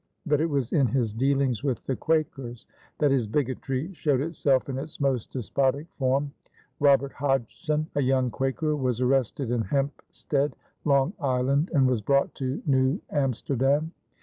[0.25, 2.65] But it was in his dealings with the Quakers
[2.97, 6.31] that his bigotry showed itself in its most despotic form.
[6.79, 12.63] Robert Hodgson, a young Quaker, was arrested in Hempstead, Long Island, and was brought to
[12.65, 13.91] New Amsterdam.